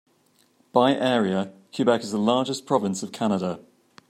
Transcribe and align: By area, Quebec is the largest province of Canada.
By 0.73 0.95
area, 0.95 1.53
Quebec 1.75 2.01
is 2.01 2.11
the 2.11 2.17
largest 2.17 2.65
province 2.65 3.03
of 3.03 3.11
Canada. 3.11 3.59